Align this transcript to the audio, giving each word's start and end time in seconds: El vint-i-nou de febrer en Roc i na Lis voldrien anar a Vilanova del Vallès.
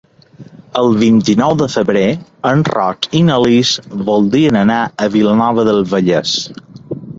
El 0.79 0.87
vint-i-nou 1.01 1.53
de 1.59 1.67
febrer 1.73 2.05
en 2.53 2.63
Roc 2.71 3.07
i 3.21 3.23
na 3.29 3.37
Lis 3.45 3.75
voldrien 4.09 4.61
anar 4.65 4.81
a 5.07 5.13
Vilanova 5.19 5.69
del 5.71 5.87
Vallès. 5.95 6.37